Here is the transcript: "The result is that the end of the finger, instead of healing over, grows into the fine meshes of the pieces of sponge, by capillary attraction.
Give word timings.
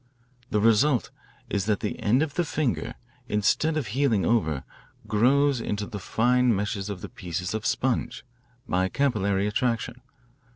"The 0.49 0.59
result 0.59 1.11
is 1.47 1.65
that 1.65 1.81
the 1.81 1.99
end 1.99 2.23
of 2.23 2.33
the 2.33 2.43
finger, 2.43 2.95
instead 3.29 3.77
of 3.77 3.85
healing 3.85 4.25
over, 4.25 4.63
grows 5.05 5.61
into 5.61 5.85
the 5.85 5.99
fine 5.99 6.55
meshes 6.55 6.89
of 6.89 7.01
the 7.01 7.09
pieces 7.09 7.53
of 7.53 7.67
sponge, 7.67 8.25
by 8.67 8.89
capillary 8.89 9.45
attraction. 9.45 10.01